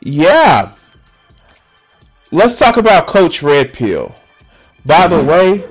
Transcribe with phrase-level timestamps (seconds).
[0.00, 0.72] yeah,
[2.30, 4.14] let's talk about Coach Red Pill.
[4.84, 5.64] By the way,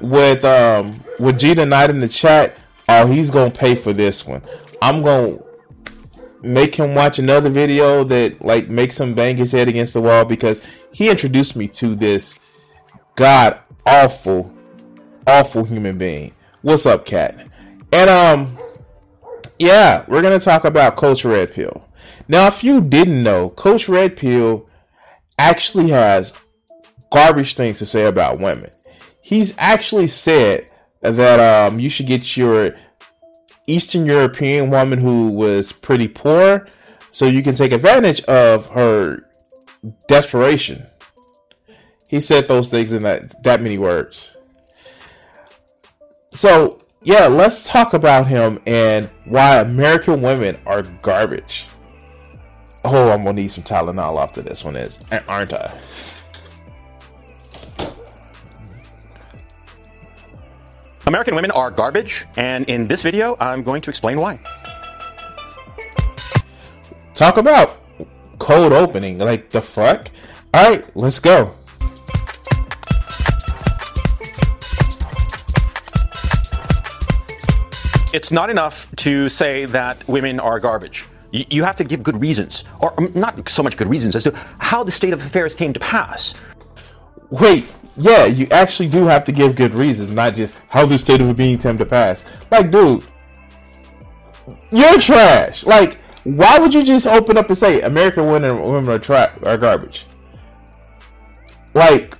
[0.00, 2.56] with um with Gina Knight in the chat,
[2.88, 4.42] oh he's gonna pay for this one.
[4.80, 5.38] I'm gonna
[6.42, 10.24] make him watch another video that like makes him bang his head against the wall
[10.24, 12.38] because he introduced me to this
[13.16, 14.52] god awful,
[15.26, 16.32] awful human being.
[16.62, 17.46] What's up, cat?
[17.92, 18.58] And um
[19.58, 21.87] yeah, we're gonna talk about Coach Red Pill.
[22.26, 24.68] Now, if you didn't know, Coach Red Pill
[25.38, 26.32] actually has
[27.10, 28.70] garbage things to say about women.
[29.22, 32.74] He's actually said that um, you should get your
[33.66, 36.66] Eastern European woman who was pretty poor
[37.12, 39.24] so you can take advantage of her
[40.08, 40.86] desperation.
[42.08, 44.36] He said those things in that, that many words.
[46.32, 51.66] So, yeah, let's talk about him and why American women are garbage.
[52.84, 55.76] Oh, I'm gonna need some Tylenol after this one is, aren't I?
[61.06, 64.38] American women are garbage, and in this video, I'm going to explain why.
[67.14, 67.80] Talk about
[68.38, 70.10] cold opening, like the fuck?
[70.54, 71.54] Alright, let's go.
[78.12, 81.06] It's not enough to say that women are garbage.
[81.30, 84.34] You, have to give good reasons, or um, not so much good reasons, as to
[84.58, 86.34] how the state of affairs came to pass.
[87.30, 87.66] Wait,
[87.98, 91.36] yeah, you actually do have to give good reasons, not just how the state of
[91.36, 92.24] being came to pass.
[92.50, 93.04] Like, dude,
[94.72, 95.66] you're trash.
[95.66, 99.58] Like, why would you just open up and say American women, women are, tra- are
[99.58, 100.06] garbage?
[101.74, 102.16] Like,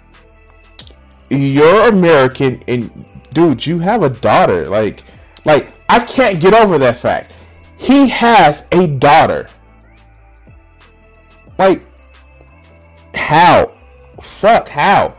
[1.30, 4.68] you're American, and dude, you have a daughter.
[4.68, 5.02] Like,
[5.44, 7.32] like I can't get over that fact.
[7.78, 9.48] He has a daughter.
[11.58, 11.82] Like,
[13.14, 13.72] how?
[14.20, 15.14] Fuck, how?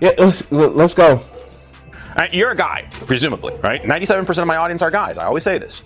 [0.00, 1.22] Yeah, let's let's go.
[2.16, 3.82] Uh, you're a guy, presumably, right?
[3.82, 5.18] 97% of my audience are guys.
[5.18, 5.82] I always say this.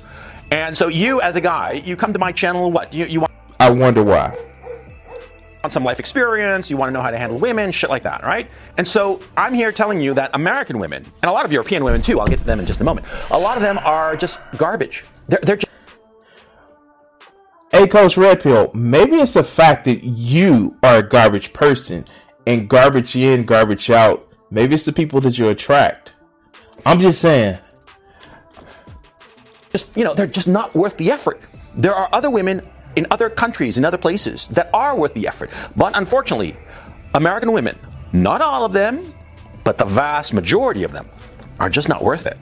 [0.51, 2.71] And so you, as a guy, you come to my channel.
[2.71, 3.33] What you you want?
[3.61, 4.37] I wonder why.
[5.63, 6.71] Want some life experience?
[6.71, 8.49] You want to know how to handle women, shit like that, right?
[8.77, 12.03] And so I'm here telling you that American women and a lot of European women
[12.03, 12.21] too.
[12.21, 13.07] I'll get to them in just a moment.
[13.31, 15.05] A lot of them are just garbage.
[15.29, 15.57] They're they're.
[15.57, 15.73] Just-
[17.79, 22.05] Hey, Coach Red Pill, maybe it's the fact that you are a garbage person
[22.45, 24.27] and garbage in, garbage out.
[24.51, 26.17] Maybe it's the people that you attract.
[26.85, 27.57] I'm just saying.
[29.71, 31.47] just you know they're just not worth the effort.
[31.77, 35.53] There are other women in other countries, in other places that are worth the effort.
[35.77, 36.57] But unfortunately,
[37.15, 37.79] American women,
[38.13, 39.15] not all of them,
[39.63, 41.07] but the vast majority of them,
[41.61, 42.39] are just not worth it.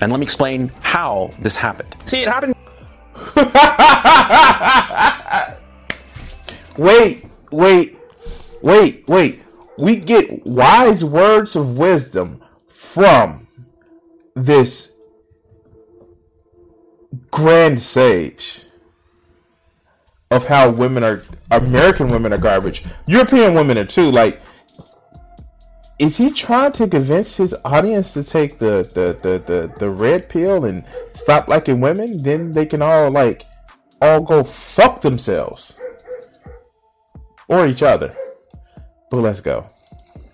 [0.00, 1.94] And let me explain how this happened.
[2.06, 2.54] See, it happened.
[6.76, 7.98] Wait, wait,
[8.62, 9.42] wait, wait.
[9.76, 13.46] We get wise words of wisdom from
[14.34, 14.92] this
[17.30, 18.64] grand sage
[20.30, 22.84] of how women are American women are garbage.
[23.06, 24.10] European women are too.
[24.10, 24.40] Like,
[25.98, 30.28] is he trying to convince his audience to take the the the the, the red
[30.28, 30.84] pill and
[31.14, 32.22] stop liking women?
[32.22, 33.44] Then they can all like
[34.00, 35.78] all go fuck themselves
[37.48, 38.16] or each other.
[39.10, 39.66] But let's go.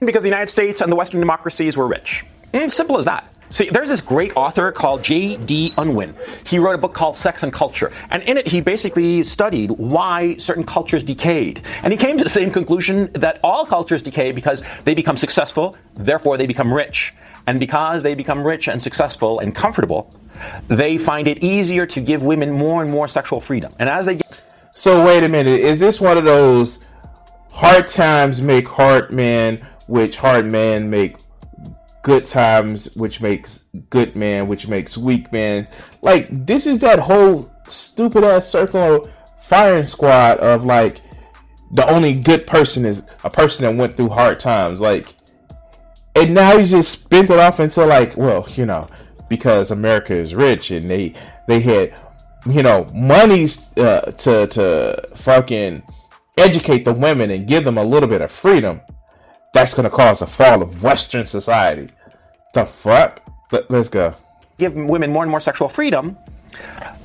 [0.01, 2.25] because the United States and the Western democracies were rich.
[2.53, 3.31] It's simple as that.
[3.51, 5.73] See, there's this great author called J.D.
[5.79, 6.15] Unwin.
[6.45, 7.91] He wrote a book called Sex and Culture.
[8.11, 11.63] And in it, he basically studied why certain cultures decayed.
[11.83, 15.77] And he came to the same conclusion that all cultures decay because they become successful,
[15.95, 17.15] therefore they become rich.
[17.47, 20.15] And because they become rich and successful and comfortable,
[20.69, 23.73] they find it easier to give women more and more sexual freedom.
[23.79, 24.43] And as they get.
[24.75, 25.61] So, wait a minute.
[25.61, 26.81] Is this one of those
[27.51, 31.17] hard times make hard men, which hard men make
[32.03, 35.69] good times, which makes good man, which makes weak man?
[36.03, 39.09] Like, this is that whole stupid ass circle
[39.45, 41.01] firing squad of like,
[41.73, 44.81] the only good person is a person that went through hard times.
[44.81, 45.15] Like,
[46.15, 48.89] and now he's just spent it off into like, well, you know,
[49.29, 51.15] because America is rich and they
[51.47, 51.99] they had,
[52.47, 55.83] you know, monies uh, to to fucking
[56.37, 58.81] educate the women and give them a little bit of freedom.
[59.53, 61.91] That's gonna cause a fall of Western society.
[62.55, 63.23] The fuck?
[63.51, 64.15] Let, let's go.
[64.59, 66.17] Give women more and more sexual freedom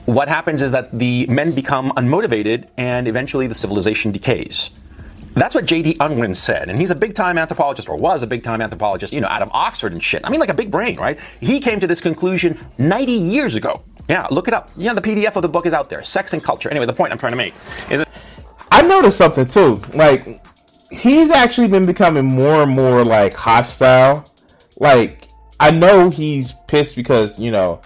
[0.06, 4.70] what happens is that the men become unmotivated and eventually the civilization decays.
[5.34, 5.98] That's what J.D.
[6.00, 9.22] Unwin said, and he's a big time anthropologist, or was a big time anthropologist, you
[9.22, 10.22] know, out of Oxford and shit.
[10.24, 11.20] I mean, like a big brain, right?
[11.40, 13.84] He came to this conclusion 90 years ago.
[14.08, 14.70] Yeah, look it up.
[14.76, 16.04] Yeah, the PDF of the book is out there.
[16.04, 16.70] Sex and Culture.
[16.70, 17.56] Anyway, the point I'm trying to make
[17.90, 18.10] is that.
[18.70, 19.82] I noticed something too.
[19.94, 20.46] Like,
[20.94, 24.32] he's actually been becoming more and more like hostile.
[24.78, 25.28] Like,
[25.60, 27.82] I know he's pissed because, you know,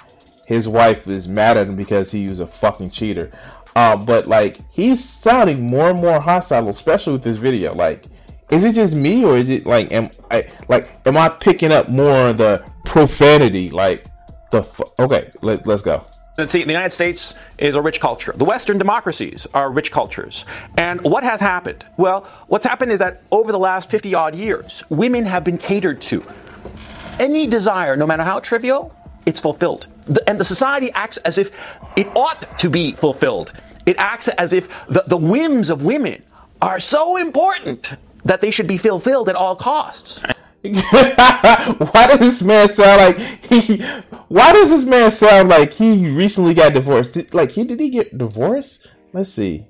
[0.45, 3.31] his wife is mad at him because he was a fucking cheater.
[3.75, 7.75] Uh, but like he's sounding more and more hostile, especially with this video.
[7.75, 8.05] Like,
[8.49, 11.89] is it just me or is it like am I like am I picking up
[11.89, 13.69] more of the profanity?
[13.69, 14.05] Like
[14.51, 16.03] the fu- okay, let, let's go.
[16.45, 18.31] See, the United States is a rich culture.
[18.35, 20.45] The Western democracies are rich cultures.
[20.77, 21.83] And what has happened?
[21.97, 25.99] Well, what's happened is that over the last 50 odd years, women have been catered
[26.01, 26.23] to.
[27.17, 28.95] Any desire, no matter how trivial,
[29.25, 29.87] it's fulfilled.
[30.27, 31.49] And the society acts as if
[31.95, 33.51] it ought to be fulfilled.
[33.87, 36.21] It acts as if the, the whims of women
[36.61, 37.95] are so important
[38.25, 40.21] that they should be fulfilled at all costs.
[40.91, 43.77] why does this man sound like he?
[44.27, 47.13] Why does this man sound like he recently got divorced?
[47.13, 48.87] Did, like he did he get divorced?
[49.13, 49.67] Let's see.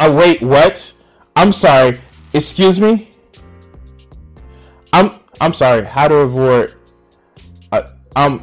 [0.00, 0.94] Uh, wait, what?
[1.36, 2.00] I'm sorry.
[2.32, 3.10] Excuse me.
[4.94, 5.84] I'm I'm sorry.
[5.84, 6.74] How to avoid?
[7.70, 7.82] Uh,
[8.16, 8.42] um,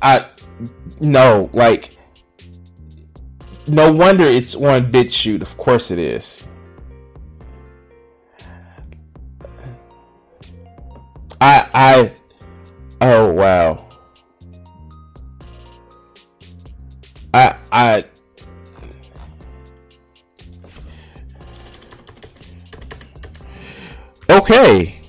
[0.00, 0.26] I
[1.00, 1.98] no like.
[3.66, 5.42] No wonder it's on BitChute.
[5.42, 6.48] Of course it is.
[11.38, 12.12] I I.
[13.02, 13.90] Oh wow.
[17.34, 18.04] I I
[24.44, 25.00] Okay.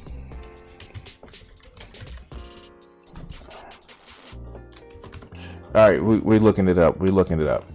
[5.75, 6.97] All right, we, we're looking it up.
[6.99, 7.65] We're looking it up.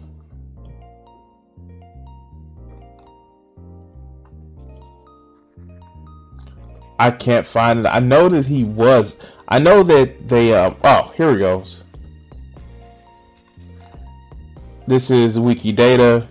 [6.99, 7.87] I can't find it.
[7.87, 9.19] I know that he was.
[9.47, 10.55] I know that they.
[10.55, 11.85] Um, oh, here he goes.
[14.87, 16.27] This is Wikidata.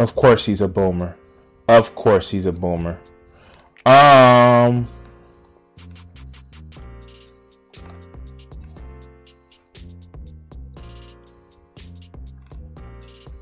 [0.00, 1.14] Of course he's a boomer.
[1.68, 2.98] Of course he's a boomer.
[3.84, 4.88] Um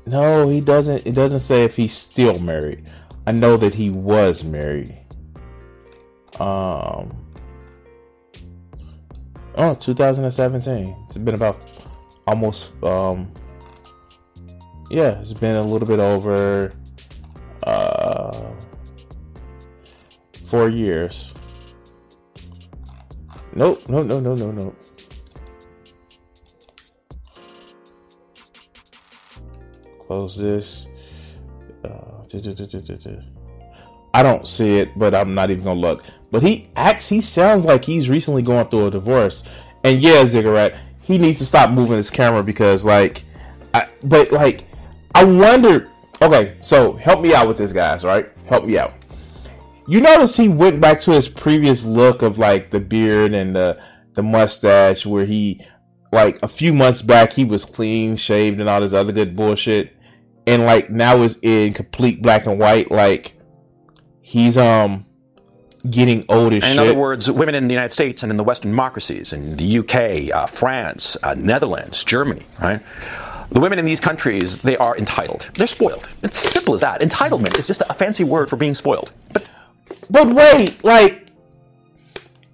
[0.05, 2.91] No, he doesn't it doesn't say if he's still married.
[3.25, 4.99] I know that he was married.
[6.41, 7.15] Um
[9.55, 11.05] Oh, 2017.
[11.07, 11.65] It's been about
[12.27, 13.31] almost um
[14.89, 16.73] yeah, it's been a little bit over
[17.63, 18.51] uh,
[20.47, 21.33] four years.
[23.53, 24.75] Nope, no, no, no, no, no.
[30.07, 30.87] Close this.
[31.83, 32.23] Uh,
[34.13, 36.03] I don't see it, but I'm not even gonna look.
[36.31, 39.43] But he acts, he sounds like he's recently going through a divorce.
[39.83, 43.25] And yeah, Ziggurat, he needs to stop moving his camera because, like,
[43.73, 44.65] I, but like,
[45.19, 45.89] I wonder.
[46.21, 48.05] Okay, so help me out with this, guys.
[48.05, 48.93] Right, help me out.
[49.85, 53.81] You notice he went back to his previous look of like the beard and the
[54.13, 55.65] the mustache, where he
[56.13, 59.93] like a few months back he was clean shaved and all this other good bullshit,
[60.47, 62.89] and like now is in complete black and white.
[62.89, 63.37] Like
[64.21, 65.05] he's um
[65.89, 66.79] getting old as In shit.
[66.79, 70.33] other words, women in the United States and in the Western democracies, in the UK,
[70.33, 72.81] uh, France, uh, Netherlands, Germany, right?
[73.51, 75.49] The women in these countries, they are entitled.
[75.55, 76.07] They're spoiled.
[76.21, 77.01] It's simple as that.
[77.01, 79.11] Entitlement is just a fancy word for being spoiled.
[79.33, 79.49] But
[80.09, 81.27] But wait, like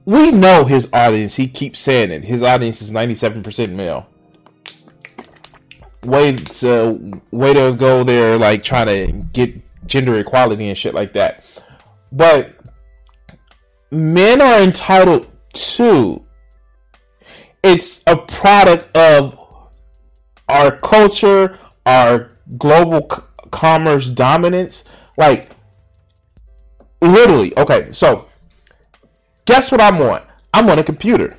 [0.06, 1.36] we know his audience.
[1.36, 2.24] He keeps saying it.
[2.24, 4.08] His audience is ninety-seven percent male.
[6.04, 11.14] Way to way to go there, like trying to get gender equality and shit like
[11.14, 11.44] that.
[12.12, 12.56] But
[13.92, 16.24] men are entitled to.
[17.64, 19.45] It's a product of
[20.48, 23.22] our culture, our global c-
[23.52, 24.84] commerce dominance.
[25.18, 25.52] Like
[27.02, 28.26] literally okay so
[29.46, 30.26] guess what i'm on?
[30.54, 31.38] I'm on a computer.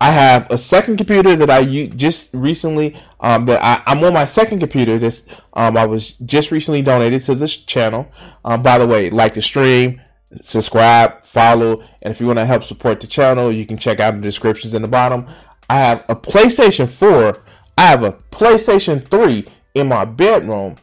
[0.00, 4.12] I have a second computer that i u- just recently um that I, i'm on
[4.14, 8.08] my second computer this um i was just recently donated to this channel.
[8.44, 10.00] Um by the way like the stream
[10.42, 14.14] subscribe follow and if you want to help support the channel you can check out
[14.14, 15.26] the descriptions in the bottom.
[15.68, 17.44] I have a playstation 4
[17.78, 20.76] i have a playstation 3 in my bedroom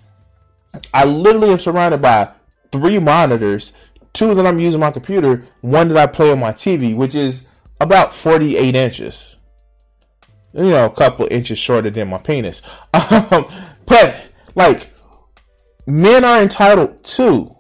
[0.94, 2.32] I literally am surrounded by
[2.72, 3.74] three monitors,
[4.14, 7.48] two that I'm using my computer, one that I play on my TV, which is
[7.80, 9.38] about 48 inches.
[10.54, 12.62] You know, a couple inches shorter than my penis.
[12.94, 13.46] Um,
[13.86, 14.16] but
[14.56, 14.92] like,
[15.86, 17.56] men are entitled to.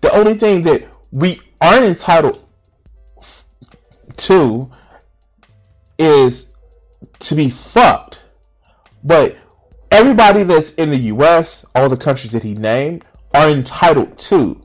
[0.00, 2.46] The only thing that we aren't entitled
[4.18, 4.70] to
[5.98, 6.54] is
[7.20, 8.20] to be fucked.
[9.04, 9.36] But
[9.90, 14.60] everybody that's in the US, all the countries that he named, are entitled to.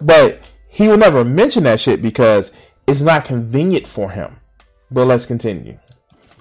[0.00, 2.52] But he will never mention that shit because
[2.86, 4.36] it's not convenient for him.
[4.90, 5.78] But let's continue.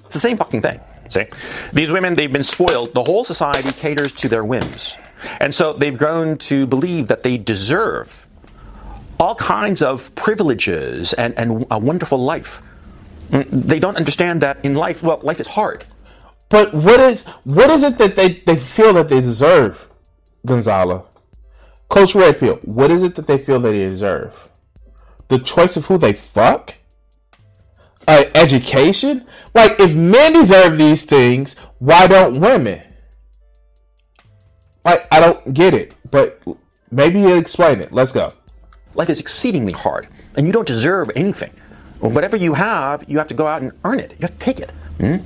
[0.05, 0.79] It's the same fucking thing.
[1.09, 1.25] See?
[1.73, 2.93] These women, they've been spoiled.
[2.93, 4.95] The whole society caters to their whims.
[5.39, 8.25] And so they've grown to believe that they deserve
[9.19, 12.61] all kinds of privileges and, and a wonderful life.
[13.31, 15.85] Mm, They don't understand that in life, well, life is hard.
[16.49, 19.89] But what is what is it that they, they feel that they deserve,
[20.45, 21.07] Gonzalo?
[21.89, 24.49] Coach Red Pill, what is it that they feel that they deserve?
[25.29, 26.75] The choice of who they fuck?
[28.07, 29.25] Uh, education?
[29.53, 32.81] Like, if men deserve these things, why don't women?
[34.85, 36.41] Like, I don't get it, but
[36.89, 37.91] maybe he'll explain it.
[37.91, 38.33] Let's go.
[38.95, 41.51] Life is exceedingly hard, and you don't deserve anything.
[41.99, 44.11] Whatever you have, you have to go out and earn it.
[44.11, 44.71] You have to take it.
[44.99, 45.17] Hmm?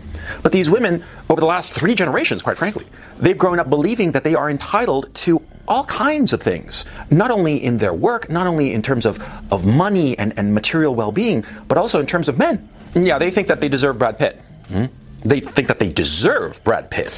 [0.43, 2.85] But these women, over the last three generations, quite frankly,
[3.17, 7.63] they've grown up believing that they are entitled to all kinds of things, not only
[7.63, 11.45] in their work, not only in terms of, of money and, and material well being,
[11.67, 12.67] but also in terms of men.
[12.93, 14.41] Yeah, they think that they deserve Brad Pitt.
[14.67, 14.85] Hmm?
[15.23, 17.13] They think that they deserve Brad Pitt.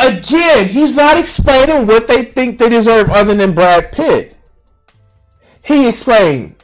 [0.00, 4.36] Again, he's not explaining what they think they deserve other than Brad Pitt.
[5.62, 6.56] He explained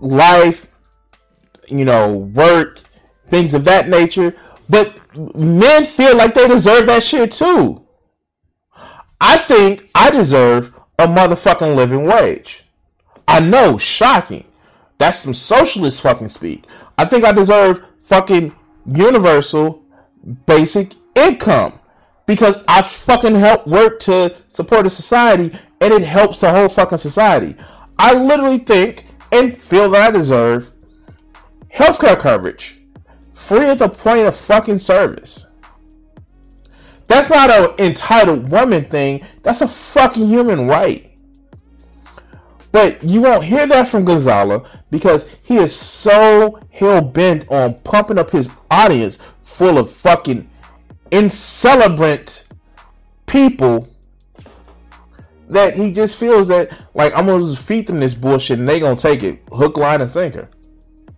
[0.00, 0.66] life,
[1.68, 2.80] you know, work,
[3.30, 4.34] things of that nature,
[4.68, 4.96] but
[5.34, 7.86] men feel like they deserve that shit too.
[9.20, 12.64] I think I deserve a motherfucking living wage.
[13.26, 14.44] I know, shocking.
[14.98, 16.64] That's some socialist fucking speak.
[16.98, 18.54] I think I deserve fucking
[18.86, 19.82] universal
[20.46, 21.78] basic income
[22.26, 26.98] because I fucking help work to support a society and it helps the whole fucking
[26.98, 27.56] society.
[27.98, 30.72] I literally think and feel that I deserve
[31.72, 32.79] healthcare coverage
[33.50, 35.44] free at the point of fucking service.
[37.08, 39.26] That's not an entitled woman thing.
[39.42, 41.10] That's a fucking human right.
[42.70, 48.20] But you won't hear that from Gonzalo because he is so hell bent on pumping
[48.20, 50.48] up his audience full of fucking
[51.10, 52.46] incelebrant
[53.26, 53.88] people
[55.48, 58.94] that he just feels that like I'm gonna feed them this bullshit and they gonna
[58.94, 60.48] take it hook, line, and sinker.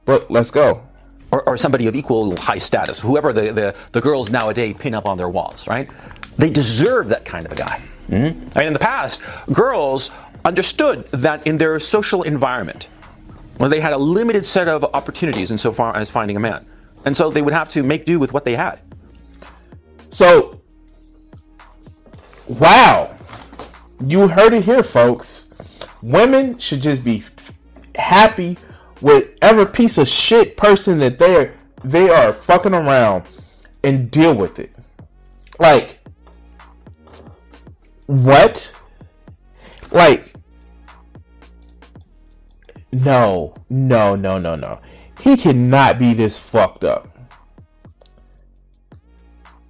[0.06, 0.88] But let's go.
[1.32, 5.06] Or, or somebody of equal high status, whoever the, the, the girls nowadays pin up
[5.08, 5.90] on their walls, right?
[6.36, 7.82] They deserve that kind of a guy.
[8.08, 8.54] Mhm.
[8.54, 9.20] I mean, in the past,
[9.52, 10.10] girls
[10.44, 12.88] understood that in their social environment,
[13.58, 16.64] well, they had a limited set of opportunities insofar as finding a man.
[17.04, 18.80] And so they would have to make do with what they had.
[20.10, 20.60] So,
[22.46, 23.16] wow,
[24.06, 25.46] you heard it here, folks.
[26.02, 27.24] Women should just be
[27.94, 28.58] happy
[29.02, 31.54] with every piece of shit person that they're
[31.84, 33.28] they are fucking around
[33.82, 34.72] and deal with it.
[35.58, 35.98] Like,
[38.06, 38.74] what?
[39.90, 40.34] Like,
[42.92, 44.80] no, no, no, no, no.
[45.20, 47.08] He cannot be this fucked up.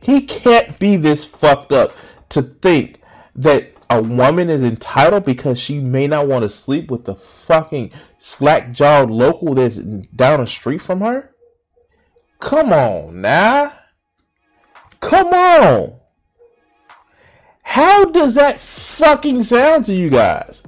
[0.01, 1.93] He can't be this fucked up
[2.31, 3.01] to think
[3.37, 7.93] that a woman is entitled because she may not want to sleep with the fucking
[8.19, 11.35] slack jawed local that's down the street from her?
[12.41, 13.73] Come on now.
[15.01, 15.95] Come on.
[17.63, 20.63] How does that fucking sound to you guys?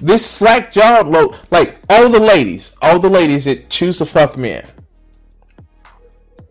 [0.00, 4.36] This slack jawed low, like all the ladies, all the ladies that choose to fuck
[4.36, 4.66] men.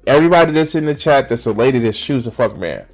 [0.08, 2.88] Everybody that's in the chat that's a lady that chooses to fuck man.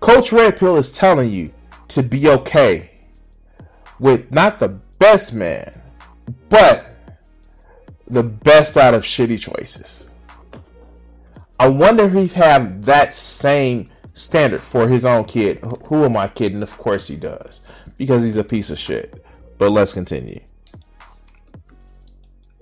[0.00, 1.52] Coach Red Pill is telling you
[1.88, 2.90] to be okay
[3.98, 5.80] with not the best man,
[6.48, 6.86] but
[8.08, 10.06] the best out of shitty choices.
[11.58, 15.58] I wonder if he have that same standard for his own kid.
[15.84, 16.62] Who am I kidding?
[16.62, 17.60] Of course he does,
[17.98, 19.22] because he's a piece of shit.
[19.58, 20.40] But let's continue.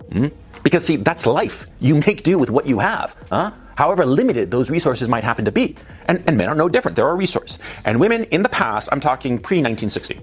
[0.09, 0.35] Mm-hmm.
[0.63, 1.67] Because see, that's life.
[1.79, 3.51] You make do with what you have, huh?
[3.79, 5.73] However limited those resources might happen to be.
[6.09, 6.97] And, and men are no different.
[6.97, 7.57] They're a resource.
[7.85, 10.19] And women in the past, I'm talking pre 1960,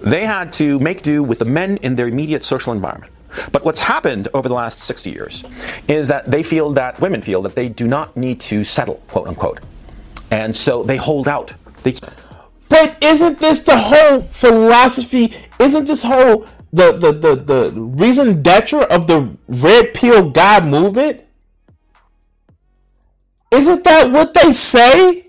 [0.00, 3.12] they had to make do with the men in their immediate social environment.
[3.52, 5.44] But what's happened over the last 60 years
[5.86, 9.28] is that they feel that women feel that they do not need to settle, quote
[9.28, 9.60] unquote.
[10.32, 11.54] And so they hold out.
[11.84, 11.94] They
[12.68, 15.32] but isn't this the whole philosophy?
[15.60, 21.22] Isn't this whole the the the, the reason d'etre of the red pill God movement?
[23.50, 25.28] Isn't that what they say?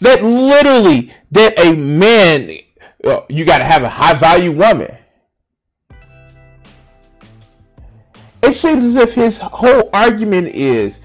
[0.00, 2.58] That literally that a man
[3.04, 4.96] uh, you got to have a high value woman.
[8.42, 11.00] It seems as if his whole argument is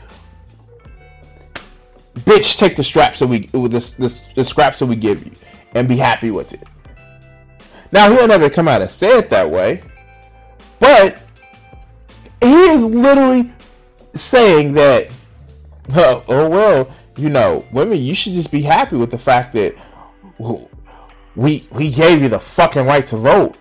[2.20, 5.32] bitch take the straps that we the, the, the scraps that we give you
[5.74, 6.62] and be happy with it.
[7.92, 9.84] Now he'll never come out and say it that way,
[10.80, 11.20] but
[12.42, 13.52] he is literally
[14.14, 15.10] saying that,
[15.96, 19.76] oh, oh well, you know, women, you should just be happy with the fact that
[21.36, 23.56] we we gave you the fucking right to vote.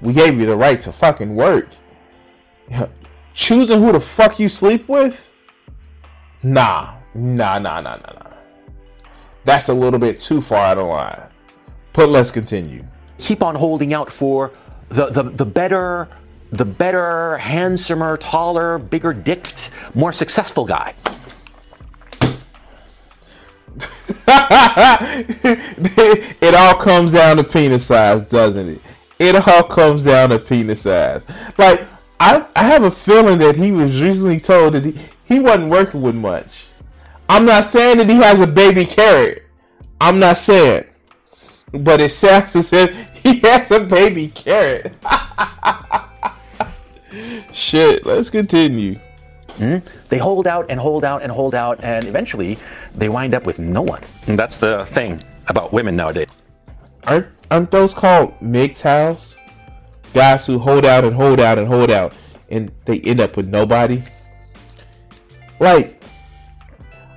[0.00, 1.68] We gave you the right to fucking work.
[3.34, 5.32] Choosing who the fuck you sleep with?
[6.42, 8.30] Nah, nah, nah, nah, nah, nah.
[9.44, 11.22] That's a little bit too far out of line.
[11.92, 12.84] But let's continue
[13.18, 14.52] keep on holding out for
[14.88, 16.08] the, the, the better,
[16.52, 20.94] the better, handsomer, taller, bigger dicked, more successful guy.
[26.42, 28.80] it all comes down to penis size, doesn't it?
[29.18, 31.24] It all comes down to penis size.
[31.56, 31.86] Like
[32.20, 36.02] I, I have a feeling that he was recently told that he, he wasn't working
[36.02, 36.66] with much.
[37.28, 39.46] I'm not saying that he has a baby carrot.
[40.00, 40.84] I'm not saying.
[41.72, 44.94] But it sounds as if he has a baby carrot.
[47.52, 48.98] Shit, let's continue.
[49.58, 49.86] Mm-hmm.
[50.08, 52.58] They hold out and hold out and hold out, and eventually
[52.94, 54.02] they wind up with no one.
[54.26, 56.28] And that's the thing about women nowadays.
[57.04, 59.36] Aren't, aren't those called MGTOWs?
[60.14, 62.12] Guys who hold out and hold out and hold out,
[62.48, 64.02] and they end up with nobody?
[65.60, 66.02] Like,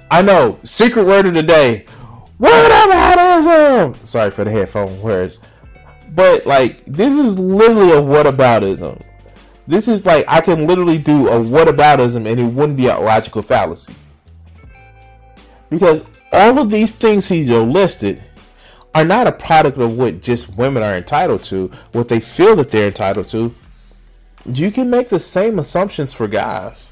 [0.09, 1.85] I know, secret word of the day
[2.41, 4.07] whataboutism.
[4.07, 5.37] Sorry for the headphone words,
[6.13, 8.99] but like this is literally a whataboutism.
[9.67, 13.41] This is like I can literally do a whataboutism and it wouldn't be a logical
[13.41, 13.93] fallacy
[15.71, 18.21] because all of these things he's listed
[18.93, 22.69] are not a product of what just women are entitled to, what they feel that
[22.69, 23.55] they're entitled to.
[24.45, 26.91] You can make the same assumptions for guys.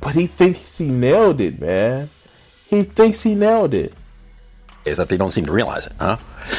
[0.00, 2.10] But he thinks he nailed it, man.
[2.66, 3.94] He thinks he nailed it.
[4.84, 6.16] Is that they don't seem to realize it, huh?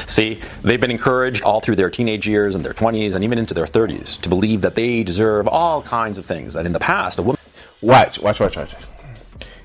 [0.08, 3.54] See, they've been encouraged all through their teenage years and their 20s and even into
[3.54, 6.54] their 30s to believe that they deserve all kinds of things.
[6.54, 7.40] That in the past, a woman.
[7.82, 8.74] Watch, watch, watch, watch.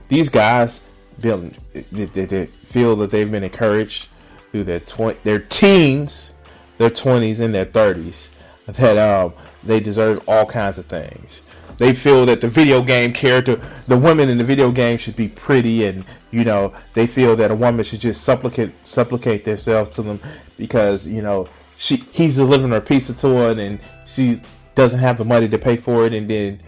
[0.09, 0.83] These guys
[1.21, 1.51] feel,
[1.93, 4.09] they, they feel that they've been encouraged
[4.51, 6.33] through their tw- their teens,
[6.79, 8.29] their 20s, and their 30s
[8.69, 9.33] that um,
[9.65, 11.43] they deserve all kinds of things
[11.79, 15.29] they feel that the video game character, the women in the video game should be
[15.29, 20.03] pretty, and you know they feel that a woman should just supplicate supplicate themselves to
[20.03, 20.21] them
[20.57, 24.41] because you know she he's delivering her pizza to her and she
[24.75, 26.61] doesn't have the money to pay for it, and then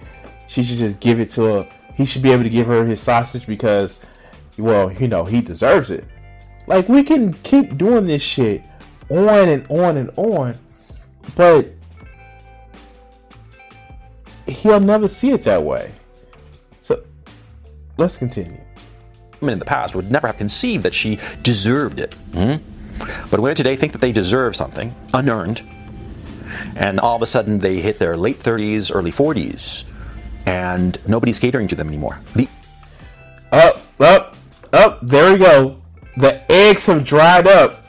[0.47, 1.69] she should just give it to her.
[1.95, 4.01] He should be able to give her his sausage because,
[4.57, 6.05] well, you know he deserves it.
[6.69, 8.63] Like we can keep doing this shit
[9.09, 10.57] on and on and on,
[11.35, 11.73] but
[14.51, 15.93] he'll never see it that way.
[16.81, 17.03] So
[17.97, 18.61] let's continue.
[19.41, 22.15] Women in the past would never have conceived that she deserved it.
[22.33, 22.63] Mm-hmm.
[23.31, 25.63] But women today think that they deserve something unearned,
[26.77, 29.85] and all of a sudden they hit their late 30s, early 40s,
[30.45, 32.21] and nobody's catering to them anymore.
[32.35, 32.49] The-
[33.53, 34.37] up, up.
[34.73, 35.81] up, there we go.
[36.17, 37.85] The eggs have dried up.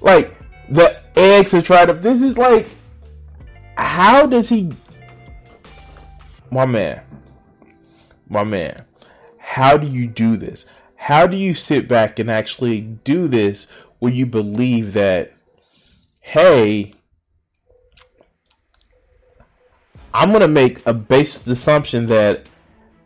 [0.00, 0.34] Like
[0.68, 2.02] the eggs have dried up.
[2.02, 2.68] This is like,
[3.76, 4.70] how does he?
[6.50, 7.02] My man,
[8.28, 8.84] my man,
[9.36, 10.64] how do you do this?
[10.96, 13.66] How do you sit back and actually do this
[13.98, 15.32] where you believe that,
[16.20, 16.94] hey,
[20.14, 22.46] I'm gonna make a basic assumption that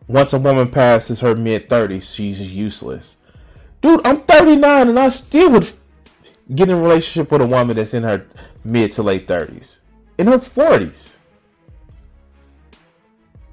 [0.07, 3.17] once a woman passes her mid 30s, she's useless.
[3.81, 5.73] Dude, I'm 39 and I still would
[6.55, 8.27] get in a relationship with a woman that's in her
[8.63, 9.79] mid to late 30s,
[10.17, 11.17] in her 40s.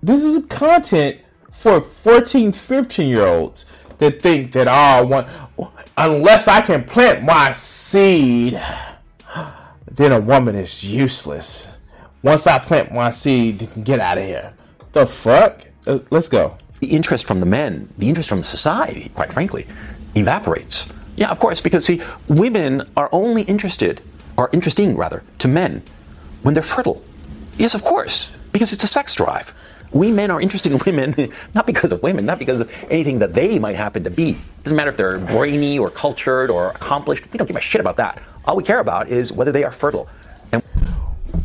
[0.01, 1.17] This is content
[1.51, 3.65] for 14, 15 year olds
[3.97, 5.27] that think that, oh, I want,
[5.97, 8.62] unless I can plant my seed,
[9.89, 11.69] then a woman is useless.
[12.21, 14.53] Once I plant my seed, get out of here.
[14.93, 15.67] The fuck?
[15.85, 16.57] Uh, let's go.
[16.79, 19.67] The interest from the men, the interest from the society, quite frankly,
[20.15, 20.88] evaporates.
[21.17, 24.01] Yeah, of course, because see, women are only interested,
[24.38, 25.83] or interesting rather, to men
[26.41, 27.03] when they're fertile.
[27.57, 29.53] Yes, of course, because it's a sex drive.
[29.91, 33.34] We men are interested in women not because of women, not because of anything that
[33.34, 34.32] they might happen to be.
[34.32, 37.32] It doesn't matter if they're brainy or cultured or accomplished.
[37.32, 38.21] We don't give a shit about that.
[38.45, 40.08] All we care about is whether they are fertile.
[40.52, 40.63] And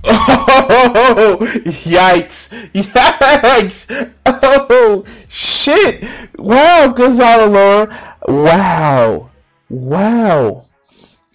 [0.07, 2.50] Oh, yikes!
[2.74, 4.12] Yikes!
[4.26, 6.04] Oh, shit!
[6.37, 8.16] Wow, Gonzalo Lora.
[8.26, 9.30] Wow.
[9.68, 10.66] Wow.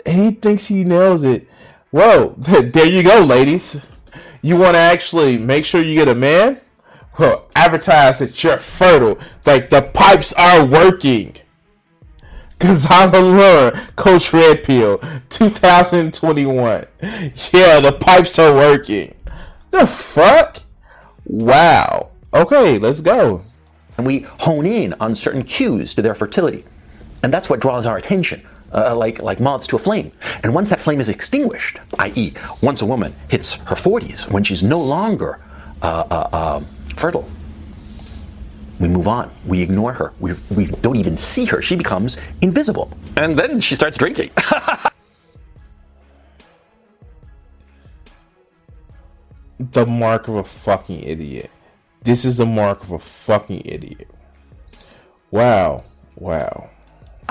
[0.06, 1.48] He thinks he nails it.
[1.92, 3.88] Whoa, there you go, ladies.
[4.42, 6.60] You want to actually make sure you get a man?
[7.20, 9.20] Well, advertise that you're fertile.
[9.46, 11.36] Like the pipes are working.
[12.60, 16.88] Gonzalo Lora, Coach Red Pill, 2021.
[17.52, 19.16] Yeah, the pipes are working.
[19.72, 20.62] The fuck?
[21.26, 22.12] Wow.
[22.34, 23.44] Okay, let's go.
[23.98, 26.64] and we hone in on certain cues to their fertility.
[27.22, 30.14] And that's what draws our attention, uh, like, like moths to a flame.
[30.42, 34.64] And once that flame is extinguished, i.e., once a woman hits her 40s, when she's
[34.64, 35.40] no longer
[35.82, 36.64] uh, uh, uh,
[37.00, 37.30] fertile,
[38.80, 39.32] we move on.
[39.46, 40.14] We ignore her.
[40.20, 41.62] We, we don't even see her.
[41.62, 42.92] She becomes invisible.
[43.18, 44.32] And then she starts drinking.
[49.60, 51.52] The mark of a fucking idiot.
[52.02, 54.10] This is the mark of a fucking idiot.
[55.32, 55.84] Wow.
[56.16, 56.70] Wow.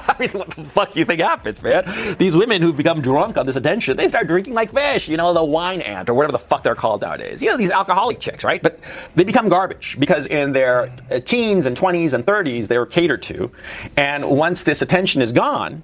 [0.09, 2.17] I mean, what the fuck you think happens, man?
[2.19, 5.33] These women who've become drunk on this attention, they start drinking like fish, you know,
[5.33, 7.43] the wine aunt or whatever the fuck they're called nowadays.
[7.43, 8.63] You know, these alcoholic chicks, right?
[8.63, 8.81] But
[9.15, 13.23] they become garbage because in their uh, teens and 20s and 30s, they were catered
[13.25, 13.51] to.
[13.97, 15.83] And once this attention is gone,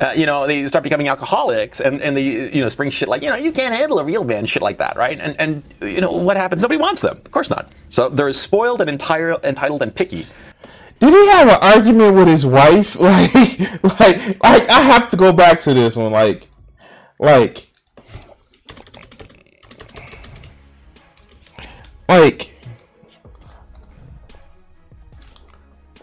[0.00, 3.22] uh, you know, they start becoming alcoholics and, and they, you know, spring shit like,
[3.22, 5.20] you know, you can't handle a real man, shit like that, right?
[5.20, 6.62] And, and you know, what happens?
[6.62, 7.20] Nobody wants them.
[7.24, 7.70] Of course not.
[7.90, 10.26] So they're spoiled and entitled and picky.
[11.02, 12.94] Did he have an argument with his wife?
[13.00, 13.34] Like,
[13.82, 16.12] like, like, I have to go back to this one.
[16.12, 16.46] Like,
[17.18, 17.68] like,
[22.08, 22.52] like,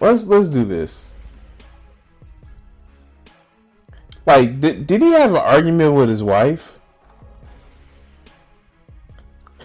[0.02, 1.14] let's let's do this.
[4.26, 6.78] Like, did, did he have an argument with his wife?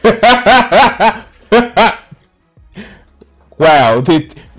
[3.59, 4.01] Wow.
[4.01, 4.41] Did,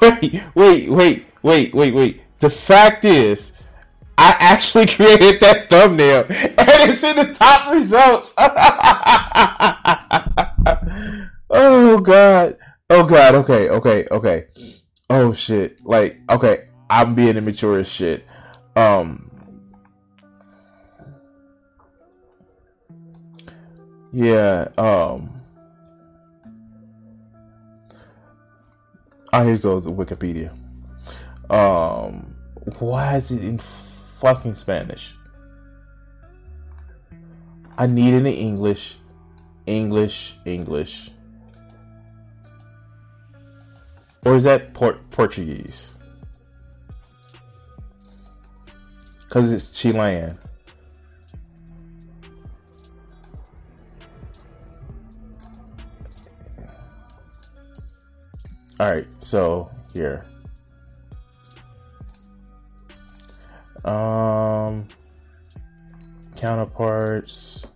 [0.00, 2.20] wait, wait, wait, wait, wait, wait.
[2.40, 3.52] The fact is,
[4.20, 8.34] I actually created that thumbnail and it's in the top results.
[11.50, 12.58] oh god.
[12.90, 13.34] Oh god.
[13.36, 13.70] Okay.
[13.70, 14.06] Okay.
[14.10, 14.46] Okay.
[15.08, 15.80] Oh shit.
[15.86, 16.68] Like okay.
[16.90, 18.26] I'm being immature as shit.
[18.76, 19.30] Um.
[24.12, 24.68] Yeah.
[24.76, 25.39] Um.
[29.32, 30.52] Oh, here's the Wikipedia.
[31.48, 32.34] Um,
[32.78, 35.14] why is it in fucking Spanish?
[37.78, 38.96] I need it in English,
[39.66, 41.10] English, English,
[44.24, 45.94] or is that Port- Portuguese?
[49.28, 50.36] Cause it's Chilean.
[58.80, 60.24] All right, so here.
[63.84, 64.88] Um,
[66.34, 67.66] counterparts,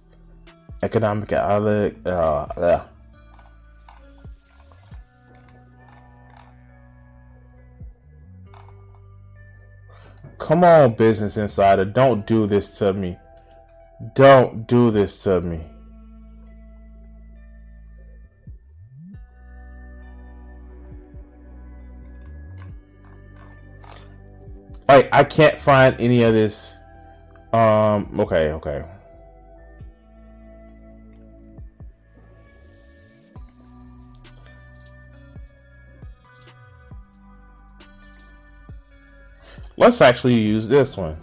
[0.82, 1.94] economic outlook.
[2.06, 2.84] Uh.
[10.38, 13.18] Come on, Business Insider, don't do this to me.
[14.14, 15.73] Don't do this to me.
[24.96, 26.76] Like I can't find any of this.
[27.52, 28.14] Um.
[28.20, 28.52] Okay.
[28.52, 28.82] Okay.
[39.76, 41.16] Let's actually use this one.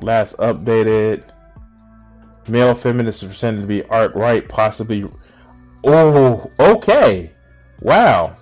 [0.00, 1.24] Last updated.
[2.48, 5.06] Male feminists are presented to be art right, possibly.
[5.84, 7.30] Oh, okay.
[7.82, 8.34] Wow.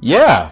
[0.00, 0.50] Yeah.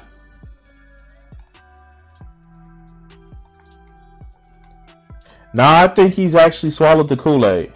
[5.57, 7.73] Nah, I think he's actually swallowed the Kool Aid.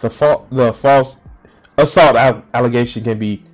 [0.00, 1.18] The, fa- the false
[1.78, 2.16] assault
[2.52, 3.44] allegation can be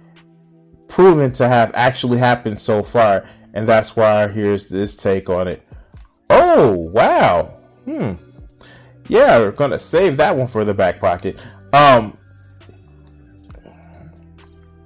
[0.88, 5.62] proven to have actually happened so far, and that's why here's this take on it.
[6.31, 7.59] Oh, wow.
[7.85, 8.14] Hmm.
[9.07, 11.38] Yeah, we're gonna save that one for the back pocket.
[11.74, 12.16] Um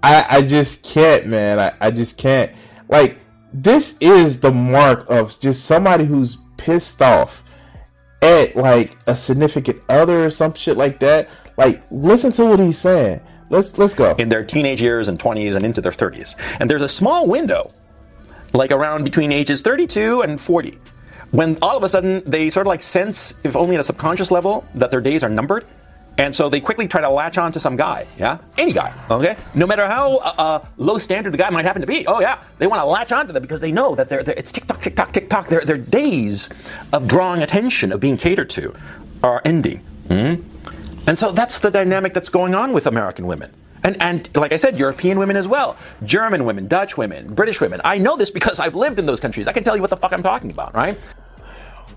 [0.02, 1.60] I I just can't, man.
[1.60, 2.50] I, I just can't.
[2.88, 3.20] Like,
[3.54, 7.44] this is the mark of just somebody who's pissed off
[8.20, 11.28] at like a significant other or some shit like that.
[11.56, 13.22] Like, listen to what he's saying.
[13.50, 14.16] Let's let's go.
[14.16, 16.34] In their teenage years and 20s and into their 30s.
[16.58, 17.70] And there's a small window,
[18.52, 20.76] like around between ages 32 and 40,
[21.30, 24.32] when all of a sudden they sort of like sense, if only at a subconscious
[24.32, 25.64] level, that their days are numbered.
[26.16, 28.38] And so they quickly try to latch on to some guy, yeah?
[28.56, 29.36] Any guy, okay?
[29.54, 32.06] No matter how uh, uh, low standard the guy might happen to be.
[32.06, 32.42] Oh, yeah.
[32.58, 34.66] They want to latch on to them because they know that they're, they're, it's tick
[34.66, 35.48] tock, tick tock, tick tock.
[35.48, 36.48] Their, their days
[36.92, 38.74] of drawing attention, of being catered to,
[39.24, 39.84] are ending.
[40.08, 41.08] Mm-hmm.
[41.08, 43.52] And so that's the dynamic that's going on with American women.
[43.82, 45.76] And, and like I said, European women as well.
[46.04, 47.80] German women, Dutch women, British women.
[47.84, 49.46] I know this because I've lived in those countries.
[49.46, 50.98] I can tell you what the fuck I'm talking about, right?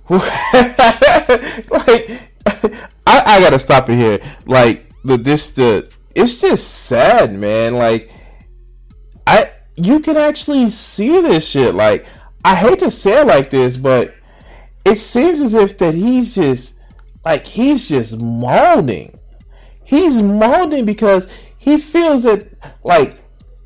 [1.69, 2.21] like,
[3.05, 4.19] I, I gotta stop it here.
[4.45, 7.75] Like, the this the it's just sad, man.
[7.75, 8.11] Like,
[9.25, 11.75] I you can actually see this shit.
[11.75, 12.07] Like,
[12.43, 14.15] I hate to say it like this, but
[14.85, 16.75] it seems as if that he's just
[17.25, 19.19] like he's just moaning.
[19.83, 21.27] He's moaning because
[21.59, 22.47] he feels that
[22.83, 23.19] like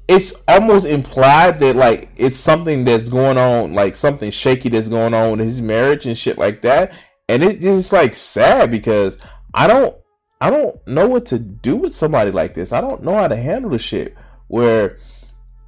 [0.08, 5.14] it's almost implied that like it's something that's going on, like something shaky that's going
[5.14, 6.92] on in his marriage and shit like that.
[7.32, 9.18] And it's just like sad because
[9.54, 9.96] I don't
[10.42, 12.74] I don't know what to do with somebody like this.
[12.74, 14.18] I don't know how to handle the shit
[14.50, 14.98] where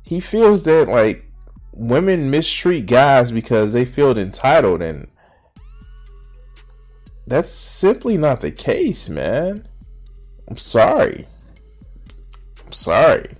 [0.01, 1.23] he feels that like
[1.71, 5.07] women mistreat guys because they feel entitled and
[7.25, 9.65] that's simply not the case, man.
[10.49, 11.25] I'm sorry.
[12.65, 13.37] I'm sorry.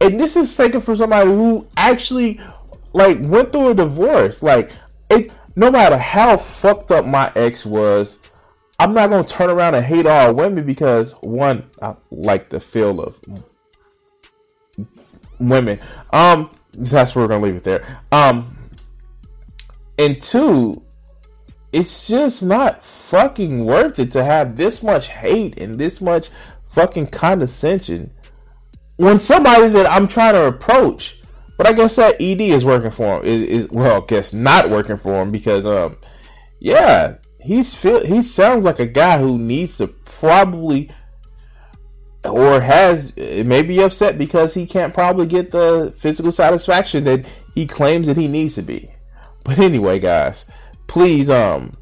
[0.00, 2.40] And this is taken from somebody who actually
[2.92, 4.42] like went through a divorce.
[4.42, 4.72] Like
[5.60, 8.18] no matter how fucked up my ex was,
[8.78, 12.98] I'm not gonna turn around and hate all women because one, I like the feel
[12.98, 13.20] of
[15.38, 15.78] women.
[16.14, 18.00] Um that's where we're gonna leave it there.
[18.10, 18.70] Um
[19.98, 20.82] and two,
[21.72, 26.30] it's just not fucking worth it to have this much hate and this much
[26.70, 28.12] fucking condescension
[28.96, 31.19] when somebody that I'm trying to approach.
[31.60, 33.26] But I guess that ED is working for him.
[33.26, 35.98] Is, is well, I guess not working for him because um,
[36.58, 40.90] yeah, he's feel he sounds like a guy who needs to probably
[42.24, 47.66] or has may be upset because he can't probably get the physical satisfaction that he
[47.66, 48.94] claims that he needs to be.
[49.44, 50.46] But anyway, guys,
[50.86, 51.72] please um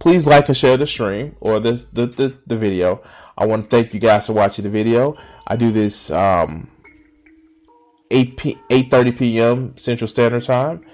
[0.00, 3.00] please like and share the stream or this the, the, the video.
[3.38, 5.16] I want to thank you guys for watching the video.
[5.46, 6.71] I do this um
[8.12, 9.76] 8 p 8:30 p.m.
[9.76, 10.84] Central Standard Time.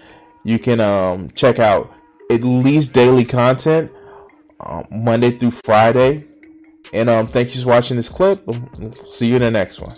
[0.44, 1.92] You can um check out
[2.30, 3.90] at least daily content
[4.60, 6.24] um, Monday through Friday.
[6.92, 8.48] And um thank you for watching this clip.
[9.08, 9.96] See you in the next one.